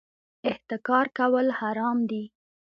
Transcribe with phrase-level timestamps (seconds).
[0.49, 2.23] احتکار کول حرام دي